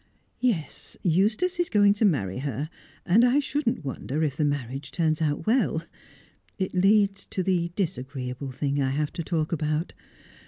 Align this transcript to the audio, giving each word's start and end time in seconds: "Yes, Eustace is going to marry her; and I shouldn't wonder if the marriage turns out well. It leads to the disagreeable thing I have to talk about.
"Yes, 0.39 0.97
Eustace 1.03 1.59
is 1.59 1.69
going 1.69 1.93
to 1.93 2.05
marry 2.05 2.39
her; 2.39 2.71
and 3.05 3.23
I 3.23 3.39
shouldn't 3.39 3.85
wonder 3.85 4.23
if 4.23 4.35
the 4.35 4.43
marriage 4.43 4.89
turns 4.89 5.21
out 5.21 5.45
well. 5.45 5.83
It 6.57 6.73
leads 6.73 7.27
to 7.27 7.43
the 7.43 7.69
disagreeable 7.75 8.51
thing 8.51 8.81
I 8.81 8.89
have 8.89 9.13
to 9.13 9.23
talk 9.23 9.51
about. 9.51 9.93